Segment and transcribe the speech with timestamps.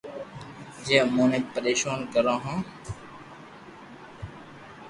[0.83, 2.55] جي امون نو پرݾون ڪرو ھي